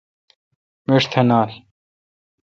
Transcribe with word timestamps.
مݭ 0.87 1.03
تھ 1.11 1.15
نال۔ 1.29 1.49